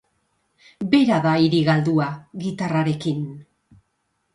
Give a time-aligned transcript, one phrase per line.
[0.93, 2.11] Bera da hiri galdua,
[2.49, 3.27] gitarrarekin.